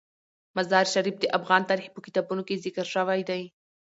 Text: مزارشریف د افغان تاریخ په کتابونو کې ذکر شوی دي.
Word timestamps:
مزارشریف 0.55 1.15
د 1.19 1.25
افغان 1.37 1.61
تاریخ 1.69 1.87
په 1.93 1.99
کتابونو 2.05 2.41
کې 2.47 2.61
ذکر 2.65 2.85
شوی 2.95 3.21
دي. 3.29 3.43